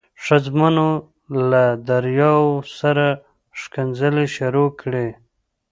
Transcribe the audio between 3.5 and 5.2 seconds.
ښکنځلې شروع کړې.